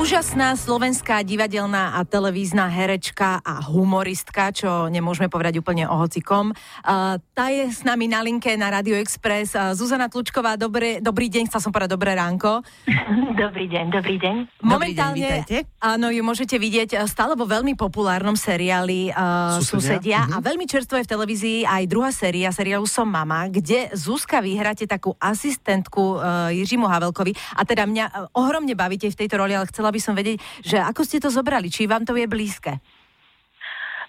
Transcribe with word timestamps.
Úžasná 0.00 0.56
slovenská 0.56 1.20
divadelná 1.20 1.92
a 1.92 2.08
televízna 2.08 2.72
herečka 2.72 3.36
a 3.44 3.60
humoristka, 3.68 4.48
čo 4.48 4.88
nemôžeme 4.88 5.28
povedať 5.28 5.60
úplne 5.60 5.84
o 5.84 5.92
hocikom. 6.00 6.56
Uh, 6.56 7.20
tá 7.36 7.52
je 7.52 7.68
s 7.68 7.84
nami 7.84 8.08
na 8.08 8.24
linke 8.24 8.48
na 8.56 8.72
Radio 8.72 8.96
Express. 8.96 9.52
Uh, 9.52 9.76
Zuzana 9.76 10.08
Tlučková, 10.08 10.56
dobré, 10.56 11.04
dobrý 11.04 11.28
deň, 11.28 11.52
chcel 11.52 11.68
som 11.68 11.68
povedať 11.68 12.00
dobré 12.00 12.16
ránko. 12.16 12.64
Dobrý 13.40 13.72
deň, 13.72 13.84
dobrý 13.88 14.20
deň. 14.20 14.36
Momentálne, 14.60 15.24
dobrý 15.24 15.48
deň, 15.48 15.64
áno, 15.80 16.12
ju 16.12 16.20
môžete 16.20 16.60
vidieť 16.60 17.08
stále 17.08 17.32
vo 17.32 17.48
veľmi 17.48 17.72
populárnom 17.72 18.36
seriáli 18.36 19.08
uh, 19.16 19.56
Susedia, 19.56 19.64
Susedia 19.64 20.20
uh-huh. 20.28 20.36
a 20.36 20.44
veľmi 20.44 20.68
čerstvo 20.68 21.00
je 21.00 21.08
v 21.08 21.12
televízii 21.16 21.58
aj 21.64 21.88
druhá 21.88 22.12
séria, 22.12 22.52
seriálu 22.52 22.84
Som 22.84 23.08
mama, 23.08 23.48
kde 23.48 23.88
Zuzka 23.96 24.44
vyhráte 24.44 24.84
takú 24.84 25.16
asistentku 25.16 26.20
uh, 26.20 26.52
Jiřímu 26.52 26.84
Havelkovi 26.84 27.32
a 27.56 27.64
teda 27.64 27.88
mňa 27.88 28.04
uh, 28.12 28.40
ohromne 28.44 28.76
bavíte 28.76 29.08
v 29.08 29.16
tejto 29.16 29.40
roli, 29.40 29.56
ale 29.56 29.64
chcela 29.72 29.88
by 29.90 30.00
som 30.00 30.14
vedieť, 30.14 30.38
že 30.62 30.78
ako 30.78 31.02
ste 31.04 31.22
to 31.22 31.30
zobrali, 31.30 31.68
či 31.70 31.90
vám 31.90 32.06
to 32.06 32.14
je 32.16 32.26
blízke. 32.26 32.78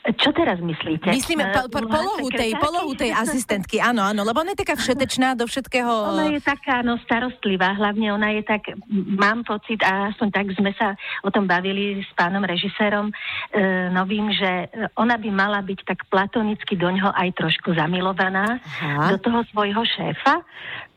Čo 0.02 0.34
teraz 0.34 0.58
myslíte? 0.58 1.14
Myslíme 1.14 1.54
po, 1.54 1.70
po, 1.70 1.86
polohu, 1.86 2.26
tej, 2.34 2.58
polohu 2.58 2.98
tej 2.98 3.14
asistentky, 3.14 3.78
áno, 3.78 4.02
áno, 4.02 4.26
lebo 4.26 4.42
ona 4.42 4.58
je 4.58 4.66
taká 4.66 4.74
všetečná 4.74 5.38
do 5.38 5.46
všetkého. 5.46 6.18
Ona 6.18 6.34
je 6.34 6.42
taká, 6.42 6.82
no, 6.82 6.98
starostlivá, 7.06 7.78
hlavne 7.78 8.10
ona 8.10 8.34
je 8.34 8.42
tak, 8.42 8.74
mám 8.90 9.46
pocit, 9.46 9.78
a 9.86 10.10
aspoň 10.10 10.28
tak 10.34 10.46
sme 10.58 10.74
sa 10.74 10.98
o 11.22 11.30
tom 11.30 11.46
bavili 11.46 12.02
s 12.02 12.10
pánom 12.18 12.42
režisérom 12.42 13.14
e, 13.14 13.94
novým, 13.94 14.34
že 14.34 14.74
ona 14.98 15.22
by 15.22 15.30
mala 15.30 15.62
byť 15.62 15.86
tak 15.86 16.10
platonicky 16.10 16.74
do 16.74 16.90
ňoho 16.90 17.14
aj 17.14 17.38
trošku 17.38 17.78
zamilovaná, 17.78 18.58
Aha. 18.58 19.14
do 19.14 19.22
toho 19.22 19.46
svojho 19.54 19.86
šéfa, 19.86 20.42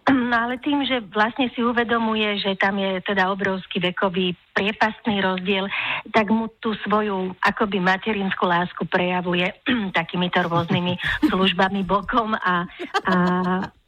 No 0.13 0.37
ale 0.37 0.61
tým, 0.61 0.85
že 0.85 1.01
vlastne 1.13 1.49
si 1.57 1.65
uvedomuje, 1.65 2.37
že 2.41 2.57
tam 2.61 2.77
je 2.77 3.01
teda 3.05 3.33
obrovský 3.33 3.81
vekový 3.81 4.37
priepastný 4.55 5.19
rozdiel, 5.25 5.67
tak 6.13 6.29
mu 6.29 6.53
tú 6.61 6.77
svoju 6.85 7.33
akoby 7.41 7.81
materinskú 7.81 8.45
lásku 8.45 8.85
prejavuje 8.85 9.49
takýmito 9.99 10.45
rôznymi 10.45 10.99
službami 11.31 11.81
bokom 11.87 12.37
a, 12.37 12.69
a, 13.09 13.17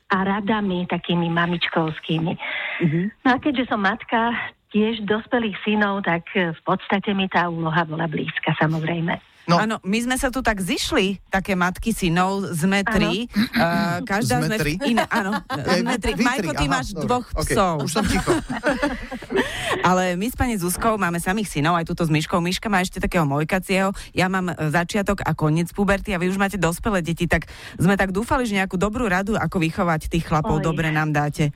a 0.09 0.17
radami 0.25 0.89
takými 0.89 1.29
mamičkovskými. 1.29 2.33
Mm-hmm. 2.81 3.05
No 3.27 3.29
a 3.29 3.37
keďže 3.37 3.69
som 3.69 3.85
matka 3.85 4.33
tiež 4.73 5.05
dospelých 5.05 5.57
synov, 5.63 6.05
tak 6.05 6.27
v 6.35 6.61
podstate 6.65 7.13
mi 7.17 7.29
tá 7.31 7.49
úloha 7.49 7.85
bola 7.87 8.05
blízka 8.11 8.53
samozrejme. 8.61 9.36
No. 9.47 9.63
Áno, 9.63 9.79
my 9.87 9.99
sme 10.03 10.19
sa 10.19 10.27
tu 10.35 10.43
tak 10.43 10.59
zišli, 10.59 11.23
také 11.31 11.55
matky 11.55 11.95
synov, 11.95 12.51
sme 12.51 12.83
tri. 12.83 13.31
Uh, 13.55 14.03
každá 14.11 14.43
sme... 14.43 14.59
tri? 14.59 14.75
Iné, 14.83 15.07
áno, 15.07 15.39
sme 15.87 15.97
tri. 16.03 16.19
Majko, 16.19 16.51
ty 16.59 16.67
aha, 16.67 16.75
máš 16.75 16.91
dobra. 16.91 17.03
dvoch 17.07 17.27
okay, 17.31 17.55
psov. 17.55 17.75
Už 17.87 17.93
som 17.95 18.05
ticho. 18.11 18.35
Ale 19.89 20.19
my 20.19 20.27
s 20.27 20.35
pani 20.35 20.59
Zuzkou 20.59 20.99
máme 20.99 21.23
samých 21.23 21.47
synov, 21.47 21.79
aj 21.79 21.87
túto 21.87 22.03
s 22.03 22.11
Myškou. 22.11 22.43
Myška 22.43 22.67
má 22.67 22.83
ešte 22.83 22.99
takého 22.99 23.23
mojkacieho. 23.23 23.95
Ja 24.19 24.27
mám 24.27 24.51
začiatok 24.51 25.23
a 25.23 25.31
koniec 25.31 25.71
puberty 25.71 26.11
a 26.11 26.19
vy 26.19 26.27
už 26.27 26.43
máte 26.43 26.59
dospelé 26.59 27.07
deti, 27.07 27.31
tak 27.31 27.47
sme 27.79 27.95
tak 27.95 28.11
dúfali, 28.11 28.51
že 28.51 28.59
nejakú 28.59 28.75
dobrú 28.75 29.07
radu, 29.07 29.39
ako 29.39 29.63
vychovať 29.63 30.11
tých 30.11 30.27
chlapov, 30.27 30.59
Oj. 30.59 30.67
dobre 30.67 30.91
nám 30.91 31.15
dáte 31.15 31.55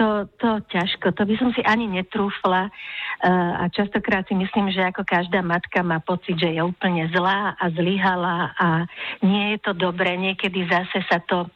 to, 0.00 0.24
to 0.40 0.48
ťažko, 0.72 1.12
to 1.12 1.28
by 1.28 1.34
som 1.36 1.52
si 1.52 1.60
ani 1.60 1.84
netrúfla 1.84 2.72
a 3.20 3.68
častokrát 3.68 4.24
si 4.24 4.32
myslím, 4.32 4.72
že 4.72 4.80
ako 4.80 5.04
každá 5.04 5.44
matka 5.44 5.84
má 5.84 6.00
pocit, 6.00 6.40
že 6.40 6.56
je 6.56 6.62
úplne 6.64 7.04
zlá 7.12 7.52
a 7.60 7.68
zlyhala 7.68 8.56
a 8.56 8.68
nie 9.20 9.56
je 9.56 9.58
to 9.60 9.72
dobré, 9.76 10.16
niekedy 10.16 10.64
zase 10.64 11.04
sa 11.04 11.20
to 11.20 11.52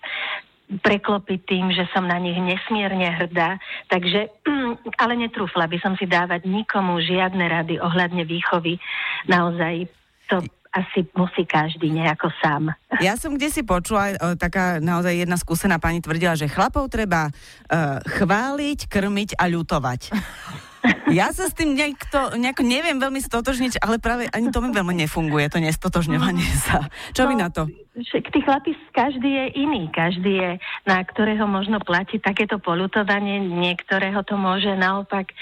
preklopiť 0.65 1.41
tým, 1.45 1.73
že 1.73 1.85
som 1.93 2.09
na 2.09 2.17
nich 2.21 2.37
nesmierne 2.37 3.09
hrdá. 3.17 3.61
Takže, 3.89 4.33
ale 5.03 5.13
netrúfla 5.17 5.69
by 5.69 5.79
som 5.81 5.93
si 5.97 6.05
dávať 6.05 6.45
nikomu 6.49 7.01
žiadne 7.01 7.45
rady 7.49 7.81
ohľadne 7.81 8.25
výchovy. 8.25 8.81
Naozaj 9.29 9.89
to 10.29 10.41
asi 10.75 11.07
musí 11.15 11.47
každý 11.47 11.87
nejako 11.95 12.35
sám. 12.43 12.75
Ja 12.99 13.15
som 13.15 13.39
kde 13.39 13.47
si 13.47 13.63
počula, 13.63 14.11
o, 14.19 14.35
taká 14.35 14.83
naozaj 14.83 15.23
jedna 15.23 15.39
skúsená 15.39 15.79
pani 15.79 16.03
tvrdila, 16.03 16.35
že 16.35 16.51
chlapov 16.51 16.91
treba 16.91 17.31
uh, 17.31 18.03
chváliť, 18.03 18.91
krmiť 18.91 19.39
a 19.39 19.47
ľutovať. 19.47 20.01
Ja 21.09 21.33
sa 21.33 21.49
s 21.49 21.57
tým 21.57 21.73
nejako, 21.73 22.37
nejako 22.37 22.63
neviem 22.65 23.01
veľmi 23.01 23.21
stotožniť, 23.23 23.81
ale 23.81 23.97
práve 23.97 24.29
ani 24.29 24.53
to 24.53 24.61
mi 24.61 24.69
veľmi 24.69 24.93
nefunguje, 25.05 25.49
to 25.49 25.63
nestotožňovanie 25.63 26.45
sa. 26.69 26.91
Čo 27.17 27.25
no, 27.25 27.29
vy 27.33 27.35
na 27.41 27.49
to? 27.49 27.71
Však 27.95 28.25
tí 28.35 28.41
chlapi, 28.43 28.71
každý 28.93 29.31
je 29.31 29.47
iný, 29.65 29.89
každý 29.95 30.33
je, 30.35 30.51
na 30.85 30.99
ktorého 31.01 31.47
možno 31.47 31.79
platí 31.81 32.19
takéto 32.19 32.59
polutovanie, 32.59 33.39
niektorého 33.39 34.21
to 34.27 34.35
môže 34.35 34.75
naopak 34.75 35.31
e, 35.31 35.35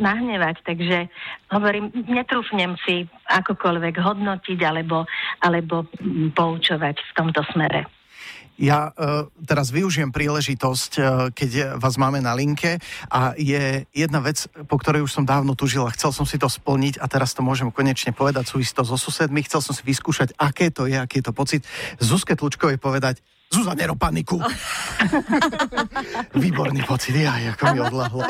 nahnevať, 0.00 0.64
takže 0.64 1.12
hovorím, 1.52 1.92
netrúfnem 2.08 2.74
si 2.82 3.04
akokoľvek 3.28 3.94
hodnotiť 4.00 4.58
alebo, 4.64 5.04
alebo 5.44 5.86
poučovať 6.32 6.96
v 6.98 7.10
tomto 7.14 7.44
smere. 7.52 7.97
Ja 8.58 8.90
uh, 8.90 9.30
teraz 9.46 9.70
využijem 9.70 10.10
príležitosť, 10.10 10.92
uh, 10.98 11.04
keď 11.30 11.78
vás 11.78 11.94
máme 11.94 12.18
na 12.18 12.34
linke 12.34 12.82
a 13.06 13.30
je 13.38 13.86
jedna 13.94 14.18
vec, 14.18 14.50
po 14.66 14.74
ktorej 14.82 15.06
už 15.06 15.14
som 15.14 15.22
dávno 15.22 15.54
tužil 15.54 15.86
a 15.86 15.94
chcel 15.94 16.10
som 16.10 16.26
si 16.26 16.42
to 16.42 16.50
splniť 16.50 16.98
a 16.98 17.06
teraz 17.06 17.38
to 17.38 17.46
môžem 17.46 17.70
konečne 17.70 18.10
povedať, 18.10 18.50
súvisí 18.50 18.74
to 18.74 18.82
so 18.82 18.98
susedmi, 18.98 19.46
chcel 19.46 19.62
som 19.62 19.70
si 19.70 19.86
vyskúšať, 19.86 20.34
aké 20.34 20.74
to 20.74 20.90
je, 20.90 20.98
aký 20.98 21.22
je 21.22 21.26
to 21.30 21.32
pocit. 21.32 21.62
Zuzke 22.02 22.34
Tlučkovej 22.34 22.82
povedať, 22.82 23.22
Zuzá, 23.48 23.72
nero 23.72 23.96
paniku. 23.96 24.36
Výborný 26.44 26.84
pocit, 26.84 27.16
ja, 27.16 27.32
ako 27.56 27.64
mi 27.72 27.80
odlahlo. 27.80 28.28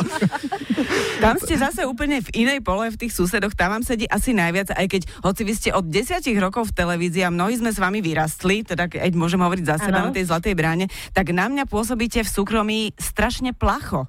tam 1.19 1.35
ste 1.43 1.59
zase 1.59 1.83
úplne 1.83 2.23
v 2.23 2.47
inej 2.47 2.63
pole, 2.63 2.87
v 2.87 3.01
tých 3.03 3.11
susedoch, 3.19 3.51
tam 3.59 3.75
vám 3.75 3.83
sedí 3.83 4.07
asi 4.07 4.31
najviac, 4.31 4.79
aj 4.79 4.87
keď, 4.87 5.03
hoci 5.27 5.43
vy 5.43 5.53
ste 5.59 5.71
od 5.75 5.91
desiatich 5.91 6.39
rokov 6.39 6.71
v 6.71 6.77
televízii 6.79 7.27
a 7.27 7.35
mnohí 7.35 7.59
sme 7.59 7.75
s 7.75 7.83
vami 7.83 7.99
vyrastli, 7.99 8.63
teda 8.63 8.87
keď 8.87 9.11
môžem 9.19 9.43
hovoriť 9.43 9.65
za 9.67 9.77
seba 9.91 10.07
ano. 10.07 10.15
na 10.15 10.15
tej 10.15 10.31
zlatej 10.31 10.55
bráne, 10.55 10.87
tak 11.11 11.35
na 11.35 11.51
mňa 11.51 11.67
pôsobíte 11.67 12.23
v 12.23 12.31
súkromí 12.31 12.95
strašne 12.95 13.51
placho. 13.51 14.07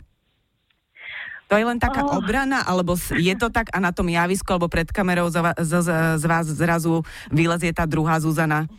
To 1.49 1.57
je 1.57 1.65
len 1.65 1.81
taká 1.81 2.05
oh. 2.05 2.21
obrana, 2.21 2.61
alebo 2.61 2.93
je 3.17 3.33
to 3.33 3.49
tak 3.49 3.73
a 3.73 3.81
na 3.81 3.89
tom 3.89 4.05
javisku, 4.05 4.45
alebo 4.53 4.69
pred 4.69 4.85
kamerou 4.85 5.33
z, 5.33 5.41
z, 5.57 5.73
z, 5.81 5.89
z 6.21 6.23
vás 6.29 6.45
zrazu 6.45 7.01
vylezie 7.33 7.73
tá 7.73 7.89
druhá 7.89 8.21
Zuzana? 8.21 8.69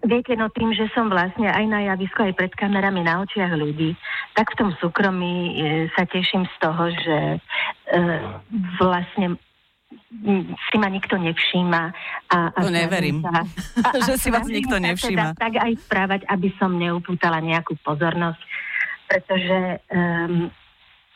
Viete, 0.00 0.32
no 0.36 0.48
tým, 0.48 0.72
že 0.72 0.88
som 0.96 1.12
vlastne 1.12 1.48
aj 1.52 1.64
na 1.68 1.84
javisku, 1.92 2.24
aj 2.24 2.32
pred 2.32 2.52
kamerami 2.56 3.04
na 3.04 3.20
očiach 3.20 3.52
ľudí, 3.52 3.92
tak 4.32 4.56
v 4.56 4.58
tom 4.58 4.70
súkromí 4.80 5.34
e, 5.34 5.52
sa 5.92 6.08
teším 6.08 6.48
z 6.48 6.54
toho, 6.64 6.84
že 6.88 7.18
e, 7.36 8.02
vlastne 8.80 9.36
si 10.70 10.76
ma 10.78 10.88
nikto 10.90 11.18
nevšíma. 11.18 11.82
A, 12.30 12.36
a 12.54 12.60
to 12.62 12.70
neverím, 12.70 13.22
sa, 13.22 13.42
a, 13.84 13.88
že 14.06 14.18
si 14.18 14.28
vás 14.30 14.46
nikto 14.46 14.78
teda 14.78 14.86
nevšíma. 14.90 15.26
Teda, 15.34 15.38
tak 15.38 15.54
aj 15.58 15.72
správať, 15.86 16.20
aby 16.30 16.48
som 16.58 16.74
neupútala 16.74 17.42
nejakú 17.42 17.78
pozornosť, 17.82 18.42
pretože 19.06 19.58
um, 19.90 20.50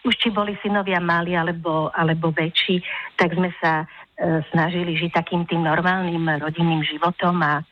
už 0.05 0.15
či 0.19 0.29
boli 0.35 0.59
synovia 0.61 0.99
mali 0.99 1.39
alebo, 1.39 1.89
alebo 1.95 2.35
väčší, 2.35 2.83
tak 3.15 3.35
sme 3.35 3.55
sa 3.63 3.87
uh, 3.87 4.43
snažili 4.51 4.99
žiť 4.99 5.11
takým 5.15 5.47
tým 5.47 5.63
normálnym 5.63 6.43
rodinným 6.43 6.83
životom 6.83 7.39
a 7.43 7.63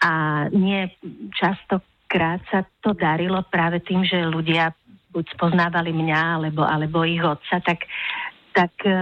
a 0.00 0.12
nie 0.48 0.88
častokrát 1.36 2.40
sa 2.48 2.64
to 2.80 2.96
darilo 2.96 3.44
práve 3.46 3.84
tým, 3.84 4.02
že 4.02 4.24
ľudia 4.24 4.72
buď 5.12 5.24
spoznávali 5.36 5.92
mňa 5.92 6.20
alebo, 6.40 6.62
alebo 6.64 7.04
ich 7.04 7.20
otca, 7.20 7.60
tak, 7.60 7.84
tak 8.54 8.72
e, 8.86 8.94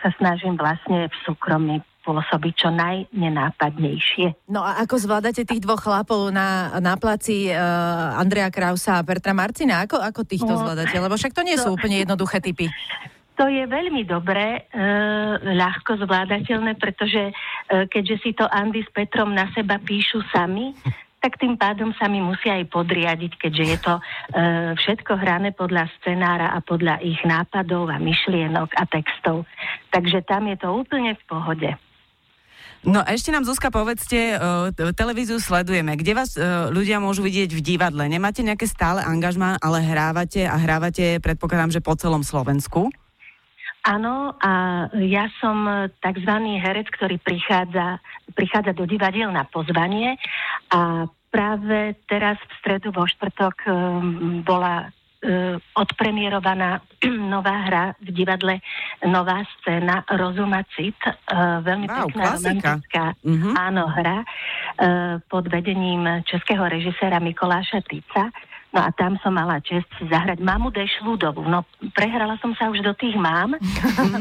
sa 0.00 0.10
snažím 0.16 0.54
vlastne 0.54 1.10
v 1.10 1.16
súkromí 1.26 1.82
pôsobiť 2.02 2.54
čo 2.58 2.68
najnenápadnejšie. 2.74 4.50
No 4.50 4.66
a 4.66 4.82
ako 4.82 4.98
zvládate 4.98 5.46
tých 5.46 5.62
dvoch 5.62 5.86
chlapov 5.86 6.34
na, 6.34 6.74
na 6.82 6.98
placi 6.98 7.46
uh, 7.46 8.18
Andrea 8.18 8.50
Krausa 8.50 8.98
a 8.98 9.06
Bertra 9.06 9.30
Marcina? 9.30 9.86
Ako, 9.86 10.02
ako 10.02 10.26
týchto 10.26 10.50
no, 10.50 10.58
zvládate? 10.58 10.98
Lebo 10.98 11.14
však 11.14 11.30
to 11.30 11.46
nie 11.46 11.54
sú 11.54 11.70
úplne 11.70 12.02
jednoduché 12.02 12.42
typy. 12.42 12.66
To 13.40 13.48
je 13.48 13.64
veľmi 13.64 14.04
dobre, 14.04 14.60
e, 14.60 14.80
ľahko 15.40 16.04
zvládateľné, 16.04 16.76
pretože 16.76 17.32
e, 17.32 17.32
keďže 17.88 18.16
si 18.20 18.30
to 18.36 18.44
Andy 18.44 18.84
s 18.84 18.90
Petrom 18.92 19.32
na 19.32 19.48
seba 19.56 19.80
píšu 19.80 20.20
sami, 20.28 20.76
tak 21.22 21.40
tým 21.40 21.56
pádom 21.56 21.96
sa 21.96 22.10
mi 22.12 22.20
musia 22.20 22.60
aj 22.60 22.68
podriadiť, 22.68 23.32
keďže 23.40 23.64
je 23.64 23.78
to 23.80 23.94
e, 23.96 24.02
všetko 24.76 25.16
hrané 25.16 25.56
podľa 25.56 25.88
scenára 25.96 26.52
a 26.52 26.60
podľa 26.60 27.00
ich 27.00 27.18
nápadov 27.24 27.88
a 27.88 27.96
myšlienok 27.96 28.68
a 28.76 28.84
textov. 28.84 29.48
Takže 29.88 30.26
tam 30.28 30.50
je 30.52 30.56
to 30.60 30.68
úplne 30.68 31.16
v 31.16 31.24
pohode. 31.24 31.70
No 32.82 32.98
a 32.98 33.14
ešte 33.14 33.30
nám, 33.30 33.46
Zuzka, 33.46 33.70
povedzte, 33.70 34.34
uh, 34.34 34.90
televíziu 34.90 35.38
sledujeme. 35.38 35.94
Kde 35.94 36.18
vás 36.18 36.34
uh, 36.34 36.66
ľudia 36.66 36.98
môžu 36.98 37.22
vidieť 37.22 37.54
v 37.54 37.62
divadle? 37.62 38.10
Nemáte 38.10 38.42
nejaké 38.42 38.66
stále 38.66 38.98
angažmá, 39.06 39.54
ale 39.62 39.86
hrávate 39.86 40.50
a 40.50 40.58
hrávate, 40.58 41.22
predpokladám, 41.22 41.70
že 41.70 41.78
po 41.78 41.94
celom 41.94 42.26
Slovensku? 42.26 42.90
Áno, 43.82 44.38
a 44.38 44.86
ja 44.94 45.26
som 45.42 45.90
tzv. 45.98 46.32
herec, 46.62 46.86
ktorý 46.94 47.18
prichádza, 47.18 47.98
prichádza 48.30 48.78
do 48.78 48.86
divadiel 48.86 49.34
na 49.34 49.42
pozvanie 49.42 50.14
a 50.70 51.10
práve 51.34 51.98
teraz 52.06 52.38
v 52.38 52.52
stredu 52.62 52.94
vo 52.94 53.10
štvrtok 53.10 53.56
um, 53.66 54.46
bola 54.46 54.86
uh, 54.86 55.58
odpremierovaná 55.74 56.78
nová 57.34 57.66
hra 57.66 57.84
v 57.98 58.14
divadle 58.14 58.62
nová 59.02 59.42
scéna 59.58 60.06
Rozumacit, 60.14 61.02
uh, 61.02 61.58
veľmi 61.66 61.90
wow, 61.90 62.06
pekná 62.06 62.24
romantická 62.38 63.04
mm-hmm. 63.18 63.52
áno, 63.58 63.84
hra 63.90 64.18
pod 65.28 65.44
vedením 65.52 66.24
českého 66.24 66.64
režiséra 66.64 67.20
Mikoláša 67.20 67.84
Tica. 67.86 68.32
No 68.72 68.80
a 68.80 68.88
tam 68.96 69.20
som 69.20 69.36
mala 69.36 69.60
čest 69.60 69.84
si 70.00 70.08
zahrať 70.08 70.40
mamu 70.40 70.72
Dešľudovú. 70.72 71.44
No 71.44 71.68
prehrala 71.92 72.40
som 72.40 72.56
sa 72.56 72.72
už 72.72 72.80
do 72.80 72.96
tých 72.96 73.12
mám, 73.20 73.52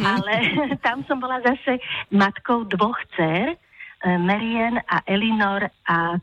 ale 0.03 0.33
tam 0.85 1.07
som 1.07 1.23
bola 1.23 1.39
zase 1.39 1.79
matkou 2.11 2.67
dvoch 2.67 2.99
dcer, 3.15 3.55
Merien 4.01 4.81
a 4.89 5.05
Elinor 5.05 5.69
a 5.85 6.17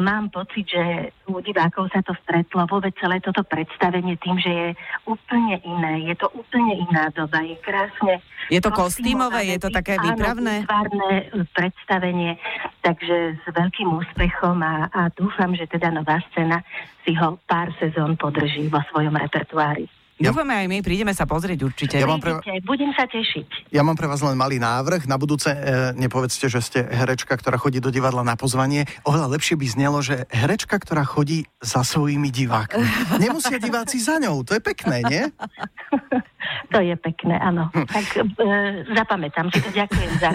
mám 0.00 0.30
pocit, 0.30 0.66
že 0.66 1.14
u 1.30 1.38
divákov 1.38 1.90
sa 1.94 2.02
to 2.02 2.16
stretlo, 2.24 2.66
vôbec 2.66 2.90
celé 2.98 3.22
toto 3.22 3.46
predstavenie 3.46 4.18
tým, 4.18 4.36
že 4.40 4.50
je 4.50 4.68
úplne 5.06 5.62
iné, 5.62 6.10
je 6.10 6.14
to 6.18 6.26
úplne 6.34 6.86
iná 6.90 7.12
doba, 7.14 7.44
je 7.44 7.56
krásne. 7.62 8.18
Je 8.50 8.58
to 8.58 8.74
kostýmové, 8.74 9.46
je 9.46 9.58
to 9.62 9.70
také 9.70 10.00
výpravné? 10.00 10.66
Áno, 10.66 11.06
predstavenie, 11.54 12.40
takže 12.82 13.38
s 13.38 13.46
veľkým 13.46 13.94
úspechom 13.94 14.58
a, 14.64 14.90
a 14.90 15.00
dúfam, 15.14 15.54
že 15.54 15.70
teda 15.70 15.94
nová 15.94 16.18
scéna 16.32 16.64
si 17.06 17.14
ho 17.14 17.38
pár 17.46 17.70
sezón 17.78 18.18
podrží 18.18 18.66
vo 18.66 18.82
svojom 18.90 19.14
repertoári. 19.14 19.99
Ja... 20.20 20.36
Dúfame 20.36 20.52
aj 20.52 20.66
my, 20.68 20.84
prídeme 20.84 21.16
sa 21.16 21.24
pozrieť 21.24 21.64
určite. 21.64 21.96
Ja 21.96 22.04
mám 22.04 22.20
pre... 22.20 22.36
Budem 22.68 22.92
sa 22.92 23.08
tešiť. 23.08 23.72
Ja 23.72 23.80
mám 23.80 23.96
pre 23.96 24.04
vás 24.04 24.20
len 24.20 24.36
malý 24.36 24.60
návrh. 24.60 25.08
Na 25.08 25.16
budúce 25.16 25.48
e, 25.48 25.96
nepovedzte, 25.96 26.44
že 26.52 26.60
ste 26.60 26.84
herečka, 26.84 27.32
ktorá 27.40 27.56
chodí 27.56 27.80
do 27.80 27.88
divadla 27.88 28.20
na 28.20 28.36
pozvanie. 28.36 28.84
Oveľa 29.08 29.32
lepšie 29.32 29.56
by 29.56 29.66
znelo, 29.72 30.04
že 30.04 30.28
herečka, 30.28 30.76
ktorá 30.76 31.08
chodí 31.08 31.48
za 31.64 31.80
svojimi 31.80 32.28
divákmi. 32.28 32.84
Nemusia 33.24 33.56
diváci 33.56 33.96
za 33.96 34.20
ňou. 34.20 34.44
To 34.44 34.52
je 34.52 34.60
pekné, 34.60 35.00
nie? 35.08 35.24
To 36.70 36.78
je 36.78 36.94
pekné, 37.00 37.34
áno. 37.40 37.66
Hm. 37.72 37.86
Tak 37.88 38.06
e, 38.14 38.22
zapamätám 38.94 39.50
si 39.50 39.58
to, 39.58 39.70
ďakujem 39.74 40.12
za 40.22 40.30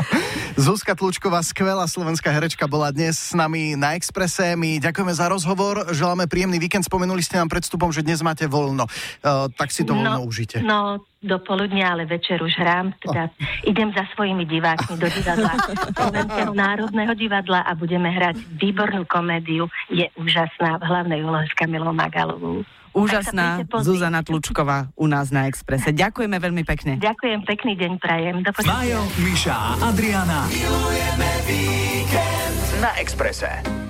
Zuzka 0.64 0.94
Tlučková, 0.94 1.42
skvelá 1.42 1.88
slovenská 1.90 2.30
herečka, 2.30 2.70
bola 2.70 2.94
dnes 2.94 3.18
s 3.18 3.32
nami 3.34 3.74
na 3.74 3.98
Exprese. 3.98 4.54
My 4.54 4.78
ďakujeme 4.78 5.10
za 5.10 5.26
rozhovor, 5.26 5.90
želáme 5.90 6.30
príjemný 6.30 6.62
víkend. 6.62 6.86
Spomenuli 6.86 7.24
ste 7.26 7.42
nám 7.42 7.50
predstupom, 7.50 7.90
že 7.90 8.06
dnes 8.06 8.22
máte 8.22 8.46
voľno. 8.46 8.86
E, 9.22 9.48
tak 9.54 9.68
si 9.70 9.86
to 9.86 9.94
voľno 9.94 10.24
no, 10.24 10.28
užite. 10.28 10.58
No, 10.64 11.04
do 11.24 11.40
poludnia, 11.40 11.96
ale 11.96 12.04
večer 12.04 12.40
už 12.42 12.52
hrám. 12.60 12.92
Teda 13.00 13.32
oh. 13.32 13.68
idem 13.70 13.90
za 13.96 14.04
svojimi 14.12 14.44
divákmi 14.44 14.94
do 15.00 15.08
divadla 15.08 15.52
Slovenského 15.98 16.52
národného 16.52 17.12
divadla 17.16 17.60
a 17.64 17.72
budeme 17.72 18.12
hrať 18.12 18.36
výbornú 18.60 19.08
komédiu. 19.08 19.70
Je 19.88 20.04
úžasná 20.20 20.76
v 20.80 20.84
hlavnej 20.84 21.20
úlohe 21.24 21.48
s 21.48 21.54
Kamilou 21.56 21.96
Magalovou. 21.96 22.66
Úžasná 22.94 23.66
Zuzana 23.82 24.22
Tlučková 24.22 24.94
u 24.94 25.10
nás 25.10 25.34
na 25.34 25.50
Exprese. 25.50 25.90
Ďakujeme 25.90 26.38
veľmi 26.38 26.62
pekne. 26.62 27.02
Ďakujem, 27.02 27.42
pekný 27.42 27.74
deň 27.74 27.92
prajem. 27.98 28.46
Do 28.46 28.54
Majo, 28.62 29.02
Miša 29.18 29.50
a 29.50 29.70
Adriana. 29.90 30.46
Milujeme 30.46 31.30
víkend 31.42 32.58
na 32.78 32.94
Exprese. 33.02 33.83